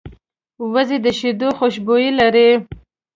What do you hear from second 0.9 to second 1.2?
د